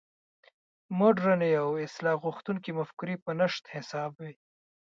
[0.97, 4.33] مډرنې او اصلاح غوښتونکې مفکورې په نشت حساب وې.